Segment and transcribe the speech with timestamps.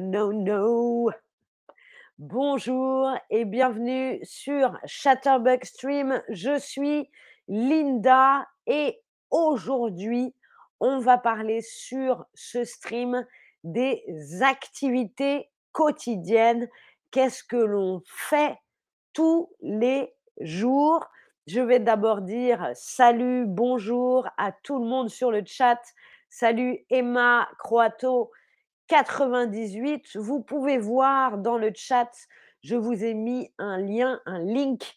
[0.00, 1.10] no, no.
[2.18, 6.22] Bonjour et bienvenue sur Chatterbug Stream.
[6.30, 7.10] Je suis
[7.46, 10.34] Linda et aujourd'hui,
[10.80, 13.26] on va parler sur ce stream
[13.64, 14.02] des
[14.40, 16.68] activités quotidiennes.
[17.10, 18.56] Qu'est-ce que l'on fait
[19.12, 21.06] tous les jours?
[21.46, 25.80] Je vais d'abord dire salut, bonjour à tout le monde sur le chat.
[26.30, 28.30] Salut Emma Croato,
[28.88, 30.16] 98.
[30.16, 32.10] Vous pouvez voir dans le chat,
[32.62, 34.94] je vous ai mis un lien, un link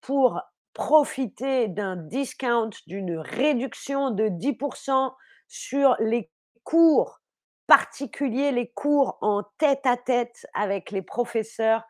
[0.00, 0.40] pour
[0.72, 5.14] profiter d'un discount, d'une réduction de 10%
[5.48, 6.30] sur les
[6.64, 7.20] cours
[7.66, 11.82] particuliers, les cours en tête à tête avec les professeurs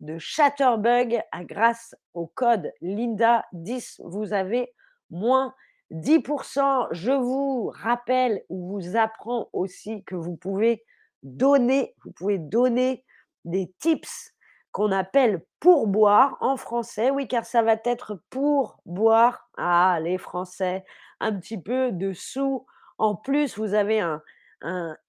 [0.00, 1.22] de Chatterbug.
[1.42, 4.72] Grâce au code Linda10, vous avez
[5.10, 5.54] moins
[5.90, 6.88] 10%.
[6.92, 10.82] Je vous rappelle ou vous apprends aussi que vous pouvez
[11.22, 13.04] donner, vous pouvez donner
[13.44, 14.34] des tips
[14.72, 17.10] qu'on appelle pourboire en français.
[17.10, 19.48] Oui, car ça va être pour boire.
[19.56, 20.84] Ah, les Français,
[21.18, 22.66] un petit peu de sous.
[22.98, 24.22] En plus, vous avez un,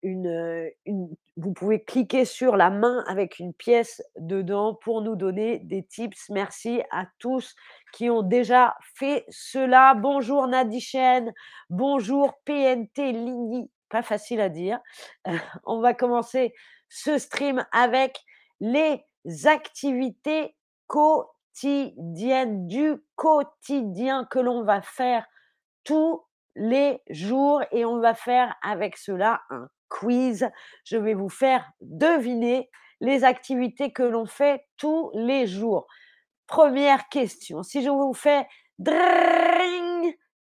[0.02, 0.70] une,
[1.38, 6.30] vous pouvez cliquer sur la main avec une pièce dedans pour nous donner des tips.
[6.30, 7.56] Merci à tous
[7.94, 9.94] qui ont déjà fait cela.
[9.96, 11.34] Bonjour Nadichen,
[11.70, 14.80] bonjour PNT Ligny, pas facile à dire.
[15.66, 16.54] on va commencer
[16.90, 18.20] ce stream avec
[18.60, 19.04] les
[19.46, 20.56] activités
[20.88, 25.26] quotidiennes, du quotidien que l'on va faire
[25.84, 26.24] tous
[26.56, 30.50] les jours et on va faire avec cela un quiz.
[30.84, 35.88] Je vais vous faire deviner les activités que l'on fait tous les jours.
[36.46, 38.46] Première question, si je vous fais
[38.78, 39.51] dring,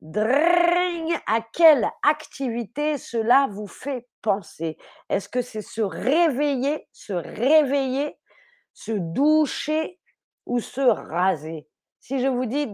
[0.04, 4.78] à quelle activité cela vous fait penser?
[5.10, 8.18] Est-ce que c'est se réveiller, se réveiller,
[8.74, 10.00] se doucher
[10.46, 11.68] ou se raser?
[12.00, 12.68] Si je vous dis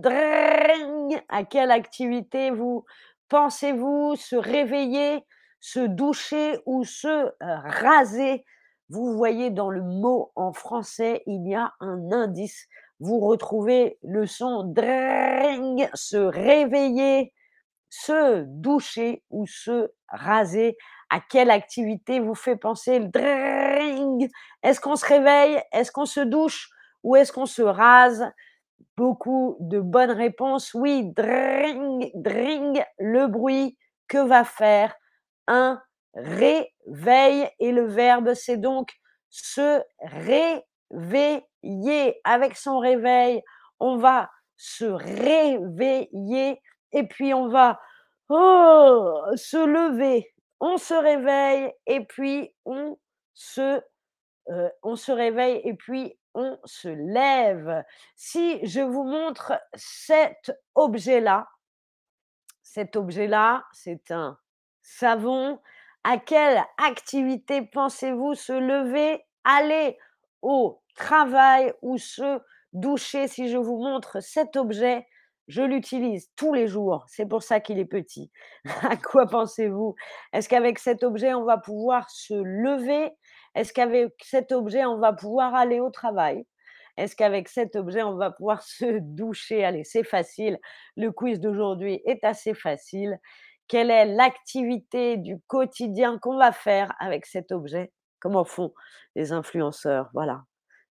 [1.30, 2.85] à quelle activité vous
[3.28, 5.25] pensez-vous se réveiller,
[5.59, 8.46] se doucher ou se raser?
[8.90, 12.68] Vous voyez dans le mot en français, il y a un indice.
[13.00, 17.34] Vous retrouvez le son dring, se réveiller,
[17.90, 20.78] se doucher ou se raser.
[21.09, 24.30] À quelle activité vous fait penser le dring?
[24.63, 25.62] Est-ce qu'on se réveille?
[25.72, 26.69] Est-ce qu'on se douche?
[27.03, 28.25] Ou est-ce qu'on se rase?
[28.97, 30.74] Beaucoup de bonnes réponses.
[30.74, 34.96] Oui, dring, dring, le bruit que va faire
[35.47, 35.81] un
[36.13, 37.47] réveil?
[37.59, 38.90] Et le verbe, c'est donc
[39.30, 40.66] se réveiller.
[40.92, 43.42] Avec son réveil,
[43.80, 46.62] on va se réveiller
[46.92, 47.80] et puis on va
[48.30, 50.34] oh, se lever.
[50.59, 52.98] On se réveille et puis on
[53.34, 53.81] se,
[54.50, 57.84] euh, on se réveille et puis on se lève.
[58.16, 61.48] Si je vous montre cet objet-là,
[62.64, 64.38] cet objet-là, c'est un
[64.81, 65.59] savon.
[66.04, 69.98] À quelle activité pensez-vous se lever, aller
[70.42, 72.40] au travail ou se
[72.74, 75.08] doucher Si je vous montre cet objet,
[75.48, 77.06] je l'utilise tous les jours.
[77.08, 78.31] C'est pour ça qu'il est petit.
[78.84, 79.96] à quoi pensez-vous?
[80.34, 83.12] Est-ce qu'avec cet objet, on va pouvoir se lever?
[83.56, 86.46] Est-ce qu'avec cet objet, on va pouvoir aller au travail?
[86.98, 89.64] Est-ce qu'avec cet objet, on va pouvoir se doucher?
[89.64, 90.59] Allez, c'est facile.
[90.96, 93.19] Le quiz d'aujourd'hui est assez facile.
[93.68, 97.92] Quelle est l'activité du quotidien qu'on va faire avec cet objet?
[98.19, 98.73] Comment font
[99.16, 100.09] les influenceurs?
[100.13, 100.44] Voilà.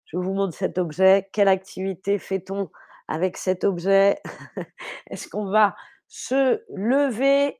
[0.06, 1.29] Je vous montre cet objet.
[1.34, 2.69] Quelle activité fait-on
[3.07, 4.22] avec cet objet?
[5.09, 5.75] Est-ce qu'on va
[6.07, 7.59] se lever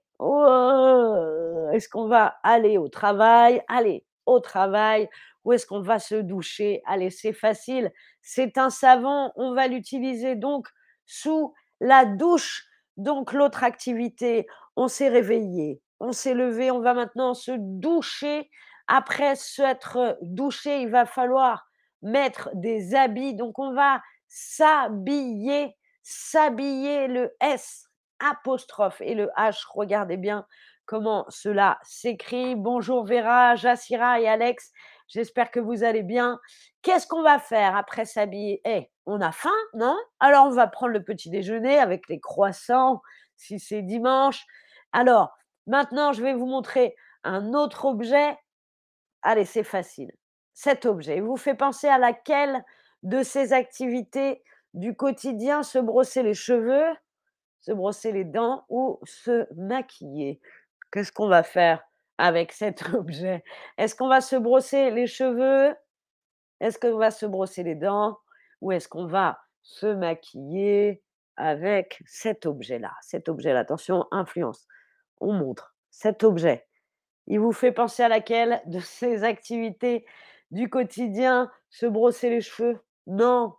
[1.74, 3.62] Est-ce qu'on va aller au travail?
[3.68, 5.10] Allez, au travail,
[5.44, 6.82] où est-ce qu'on va se doucher?
[6.86, 7.92] Allez, c'est facile,
[8.22, 10.68] c'est un savon, on va l'utiliser donc
[11.06, 12.66] sous la douche.
[12.96, 18.50] Donc l'autre activité, on s'est réveillé, on s'est levé, on va maintenant se doucher.
[18.96, 21.66] Après s'être douché, il va falloir
[22.04, 23.34] mettre des habits.
[23.34, 27.90] Donc on va s'habiller, s'habiller le S
[28.20, 30.46] apostrophe et le H, regardez bien
[30.86, 32.54] comment cela s'écrit.
[32.54, 34.72] Bonjour Vera, Jassira et Alex.
[35.08, 36.40] J'espère que vous allez bien.
[36.84, 38.62] Qu'est-ce qu'on va faire après s'habiller?
[38.64, 39.98] Eh, on a faim, non?
[40.20, 43.02] Alors, on va prendre le petit déjeuner avec les croissants,
[43.38, 44.46] si c'est dimanche.
[44.92, 45.32] Alors,
[45.66, 48.38] maintenant, je vais vous montrer un autre objet.
[49.24, 50.12] Allez, c'est facile.
[50.54, 52.64] Cet objet vous fait penser à laquelle
[53.04, 54.44] de ces activités
[54.74, 56.94] du quotidien se brosser les cheveux,
[57.60, 60.40] se brosser les dents ou se maquiller
[60.92, 61.84] Qu'est-ce qu'on va faire
[62.20, 63.44] avec cet objet?
[63.78, 65.76] Est-ce qu'on va se brosser les cheveux?
[66.60, 68.20] Est-ce qu'on va se brosser les dents?
[68.62, 71.02] Ou est-ce qu'on va se maquiller
[71.36, 72.94] avec cet objet-là?
[73.02, 74.68] Cet objet-là, attention, influence.
[75.20, 76.68] On montre cet objet.
[77.28, 78.62] Il vous fait penser à laquelle?
[78.66, 80.06] De ces activités
[80.52, 81.52] du quotidien?
[81.70, 82.80] Se brosser les cheveux?
[83.08, 83.54] Non.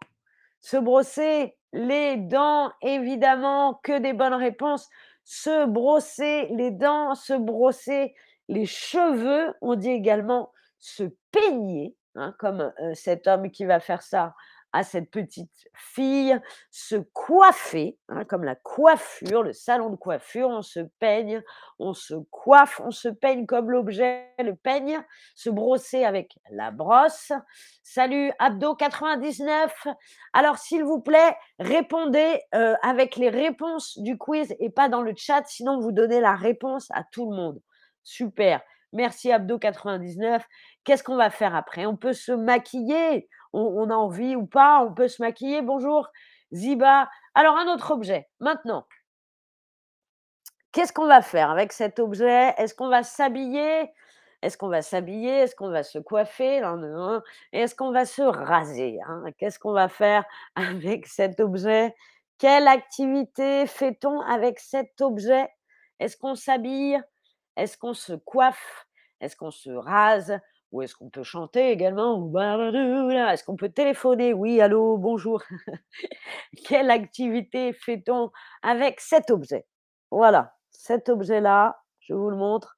[0.60, 2.72] Se brosser les dents?
[2.82, 4.88] Évidemment, que des bonnes réponses.
[5.24, 8.14] Se brosser les dents, se brosser
[8.48, 9.54] les cheveux.
[9.62, 14.34] On dit également se peigner, hein, comme euh, cet homme qui va faire ça
[14.74, 16.36] à cette petite fille,
[16.72, 21.44] se coiffer, hein, comme la coiffure, le salon de coiffure, on se peigne,
[21.78, 25.00] on se coiffe, on se peigne comme l'objet, le peigne,
[25.36, 27.30] se brosser avec la brosse.
[27.84, 29.70] Salut Abdo99.
[30.32, 35.14] Alors s'il vous plaît, répondez euh, avec les réponses du quiz et pas dans le
[35.16, 37.60] chat, sinon vous donnez la réponse à tout le monde.
[38.02, 38.60] Super.
[38.92, 40.42] Merci Abdo99.
[40.82, 41.86] Qu'est-ce qu'on va faire après?
[41.86, 43.28] On peut se maquiller?
[43.54, 45.62] On, a envie ou pas, on peut se maquiller.
[45.62, 46.10] Bonjour,
[46.52, 47.08] Ziba.
[47.34, 48.28] Alors, un autre objet.
[48.40, 48.86] Maintenant,
[50.72, 52.54] qu'est-ce qu'on va faire avec cet objet?
[52.58, 53.90] Est-ce qu'on va s'habiller?
[54.42, 55.30] Est-ce qu'on va s'habiller?
[55.30, 56.62] Est-ce qu'on va se coiffer?
[57.52, 59.24] Est-ce qu'on va se raser hein?
[59.38, 60.24] Qu'est-ce qu'on va faire
[60.54, 61.94] avec cet objet?
[62.38, 65.48] Quelle activité fait-on avec cet objet?
[66.00, 67.00] Est-ce qu'on s'habille?
[67.56, 68.86] Est-ce qu'on se coiffe?
[69.20, 70.38] Est-ce qu'on se rase?
[70.74, 72.16] Ou est-ce qu'on peut chanter également?
[73.30, 74.34] Est-ce qu'on peut téléphoner?
[74.34, 75.40] Oui, allô, bonjour.
[76.66, 79.66] Quelle activité fait-on avec cet objet?
[80.10, 82.76] Voilà, cet objet-là, je vous le montre.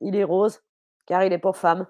[0.00, 0.62] Il est rose,
[1.04, 1.86] car il est pour femme.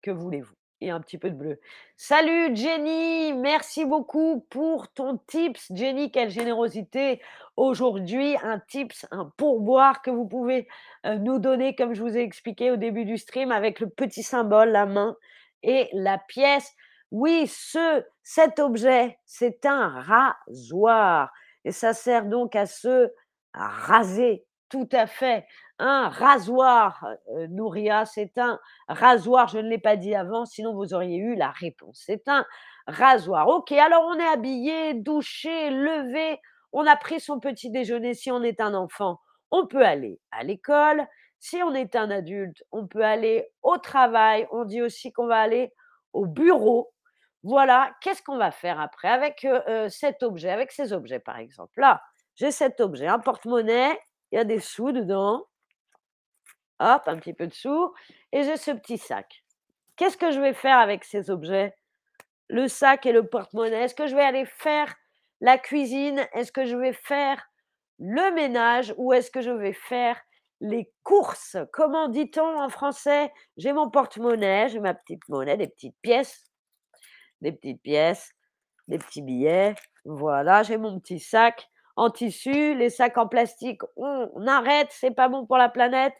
[0.00, 0.54] Que voulez-vous?
[0.90, 1.60] Un petit peu de bleu.
[1.96, 5.72] Salut Jenny, merci beaucoup pour ton tips.
[5.72, 7.20] Jenny, quelle générosité.
[7.56, 10.66] Aujourd'hui, un tips, un pourboire que vous pouvez
[11.06, 14.22] euh, nous donner, comme je vous ai expliqué au début du stream, avec le petit
[14.22, 15.16] symbole, la main
[15.62, 16.72] et la pièce.
[17.10, 21.32] Oui, ce, cet objet, c'est un rasoir.
[21.64, 23.10] Et ça sert donc à se
[23.54, 25.46] raser, tout à fait
[25.84, 28.58] un rasoir, euh, Nouria, c'est un
[28.88, 32.02] rasoir, je ne l'ai pas dit avant, sinon vous auriez eu la réponse.
[32.06, 32.46] C'est un
[32.86, 33.48] rasoir.
[33.48, 36.40] Ok, alors on est habillé, douché, levé,
[36.72, 39.20] on a pris son petit déjeuner si on est un enfant.
[39.50, 41.06] On peut aller à l'école.
[41.38, 44.48] Si on est un adulte, on peut aller au travail.
[44.52, 45.70] On dit aussi qu'on va aller
[46.14, 46.92] au bureau.
[47.42, 51.36] Voilà, qu'est-ce qu'on va faire après avec euh, euh, cet objet, avec ces objets par
[51.38, 51.78] exemple?
[51.78, 52.00] Là,
[52.36, 54.00] j'ai cet objet, un porte-monnaie,
[54.32, 55.44] il y a des sous dedans
[56.84, 57.54] hop, un petit peu de
[58.32, 59.44] et j'ai ce petit sac.
[59.96, 61.74] Qu'est-ce que je vais faire avec ces objets?
[62.48, 63.84] Le sac et le porte-monnaie.
[63.84, 64.94] Est-ce que je vais aller faire
[65.40, 66.26] la cuisine?
[66.32, 67.42] Est-ce que je vais faire
[67.98, 68.94] le ménage?
[68.98, 70.20] Ou est-ce que je vais faire
[70.60, 71.56] les courses?
[71.72, 73.32] Comment dit-on en français?
[73.56, 76.44] J'ai mon porte-monnaie, j'ai ma petite monnaie, des petites pièces,
[77.40, 78.32] des petites pièces,
[78.88, 79.74] des petits billets.
[80.04, 85.28] Voilà, j'ai mon petit sac en tissu, les sacs en plastique, on arrête, c'est pas
[85.28, 86.14] bon pour la planète.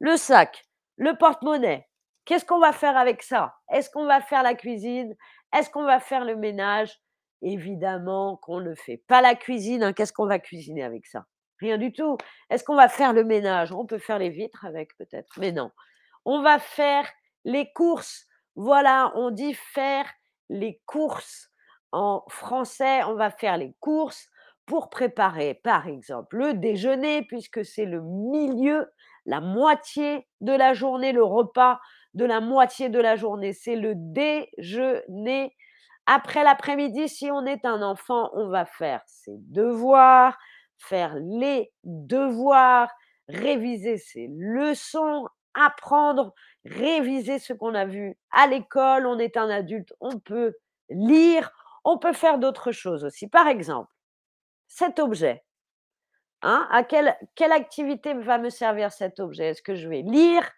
[0.00, 0.64] Le sac,
[0.96, 1.86] le porte-monnaie,
[2.24, 3.54] qu'est-ce qu'on va faire avec ça?
[3.70, 5.14] Est-ce qu'on va faire la cuisine?
[5.54, 6.98] Est-ce qu'on va faire le ménage?
[7.42, 9.82] Évidemment qu'on ne fait pas la cuisine.
[9.82, 9.92] Hein.
[9.92, 11.26] Qu'est-ce qu'on va cuisiner avec ça?
[11.58, 12.16] Rien du tout.
[12.48, 13.72] Est-ce qu'on va faire le ménage?
[13.72, 15.70] On peut faire les vitres avec peut-être, mais non.
[16.24, 17.06] On va faire
[17.44, 18.26] les courses.
[18.56, 20.06] Voilà, on dit faire
[20.48, 21.50] les courses.
[21.92, 24.30] En français, on va faire les courses
[24.64, 28.90] pour préparer, par exemple, le déjeuner, puisque c'est le milieu
[29.26, 31.80] la moitié de la journée, le repas
[32.14, 33.52] de la moitié de la journée.
[33.52, 35.54] C'est le déjeuner.
[36.06, 40.36] Après l'après-midi, si on est un enfant, on va faire ses devoirs,
[40.78, 42.90] faire les devoirs,
[43.28, 46.34] réviser ses leçons, apprendre,
[46.64, 49.06] réviser ce qu'on a vu à l'école.
[49.06, 50.54] On est un adulte, on peut
[50.88, 51.52] lire,
[51.84, 53.28] on peut faire d'autres choses aussi.
[53.28, 53.92] Par exemple,
[54.68, 55.44] cet objet,
[56.42, 59.48] Hein, à quelle, quelle activité va me servir cet objet?
[59.48, 60.48] Est-ce que je vais lire?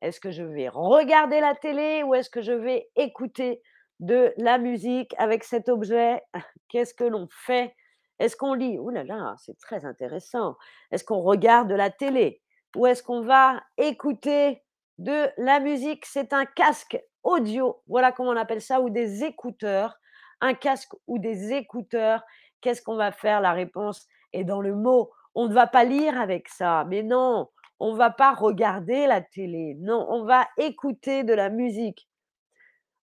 [0.00, 2.02] Est-ce que je vais regarder la télé?
[2.04, 3.62] Ou est-ce que je vais écouter
[4.00, 6.22] de la musique avec cet objet?
[6.68, 7.74] Qu'est-ce que l'on fait?
[8.18, 8.78] Est-ce qu'on lit?
[8.78, 10.56] Ouh là là, c'est très intéressant.
[10.92, 12.40] Est-ce qu'on regarde de la télé?
[12.76, 14.62] Ou est-ce qu'on va écouter
[14.98, 16.06] de la musique?
[16.06, 19.96] C'est un casque audio, voilà comment on appelle ça, ou des écouteurs.
[20.40, 22.22] Un casque ou des écouteurs.
[22.60, 23.40] Qu'est-ce qu'on va faire?
[23.40, 26.84] La réponse est dans le mot on ne va pas lire avec ça.
[26.88, 27.48] Mais non,
[27.80, 29.76] on ne va pas regarder la télé.
[29.80, 32.08] Non, on va écouter de la musique.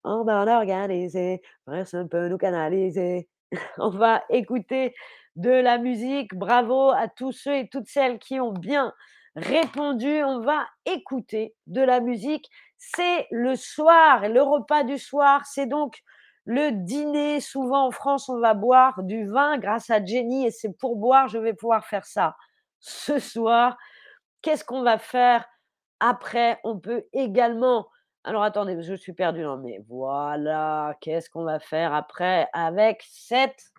[0.03, 2.37] On va organiser, personne peut nous.
[3.77, 4.93] On va écouter
[5.35, 6.35] de la musique.
[6.35, 8.93] Bravo à tous ceux et toutes celles qui ont bien
[9.37, 12.49] répondu, on va écouter de la musique.
[12.77, 16.01] C'est le soir, le repas du soir, c'est donc
[16.47, 17.39] le dîner.
[17.41, 21.27] Souvent en France, on va boire du vin grâce à Jenny et c'est pour boire,
[21.27, 22.35] je vais pouvoir faire ça
[22.79, 23.77] ce soir.
[24.41, 25.45] Qu'est-ce qu'on va faire
[25.99, 26.59] après?
[26.63, 27.87] On peut également
[28.23, 33.71] alors attendez, je suis perdue, non mais voilà, qu'est-ce qu'on va faire après avec cet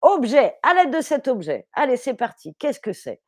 [0.00, 0.54] objet?
[0.62, 1.66] À l'aide de cet objet.
[1.72, 2.54] Allez, c'est parti.
[2.54, 3.20] Qu'est-ce que c'est?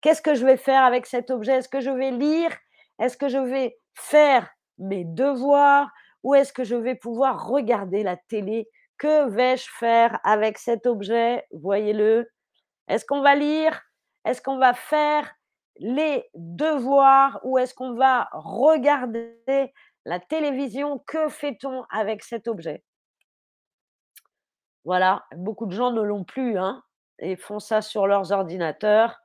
[0.00, 1.52] Qu'est-ce que je vais faire avec cet objet?
[1.52, 2.50] Est-ce que je vais lire?
[2.98, 4.48] Est-ce que je vais faire
[4.78, 5.90] mes devoirs?
[6.26, 8.68] Ou est-ce que je vais pouvoir regarder la télé?
[8.98, 11.46] Que vais-je faire avec cet objet?
[11.52, 12.28] Voyez-le.
[12.88, 13.80] Est-ce qu'on va lire?
[14.24, 15.32] Est-ce qu'on va faire
[15.76, 17.38] les devoirs?
[17.44, 19.72] Ou est-ce qu'on va regarder
[20.04, 20.98] la télévision?
[21.06, 22.82] Que fait-on avec cet objet?
[24.84, 26.82] Voilà, beaucoup de gens ne l'ont plus, hein,
[27.20, 29.16] et font ça sur leurs ordinateurs.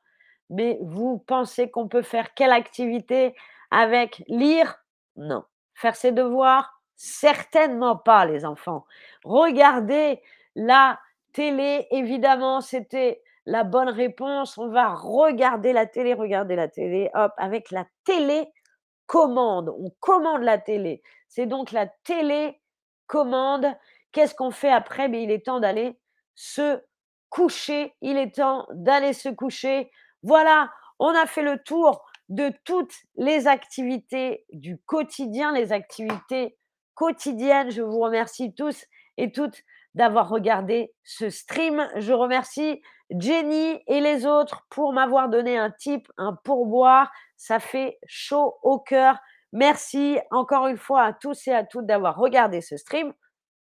[0.52, 3.36] Mais vous pensez qu'on peut faire quelle activité
[3.72, 4.84] avec lire?
[5.16, 5.44] Non.
[5.74, 6.78] Faire ses devoirs?
[7.04, 8.86] Certainement pas, les enfants.
[9.24, 10.22] Regarder
[10.56, 11.00] la
[11.34, 14.60] télé, évidemment, c'était la bonne réponse.
[14.60, 19.70] On va regarder la télé, regarder la télé, hop, avec la télécommande.
[19.80, 21.02] On commande la télé.
[21.28, 23.76] C'est donc la télécommande.
[24.12, 25.10] Qu'est-ce qu'on fait après?
[25.10, 25.98] Beh, il est temps d'aller
[26.36, 26.84] se
[27.30, 27.96] coucher.
[28.02, 29.90] Il est temps d'aller se coucher.
[30.22, 36.60] Voilà, on a fait le tour de toutes les activités du quotidien, les activités
[37.02, 37.72] quotidiennes.
[37.72, 38.86] Je vous remercie tous
[39.18, 39.64] et toutes
[39.96, 41.90] d'avoir regardé ce stream.
[41.96, 42.80] Je remercie
[43.10, 47.12] Jenny et les autres pour m'avoir donné un tip, un pourboire.
[47.38, 49.18] Ça fait chaud au cœur.
[49.52, 53.12] Merci encore une fois à tous et à toutes d'avoir regardé ce stream.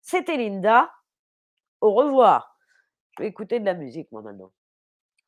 [0.03, 0.91] C'était Linda.
[1.81, 2.59] Au revoir.
[3.17, 4.53] Je vais écouter de la musique moi maintenant.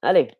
[0.02, 0.36] Allez.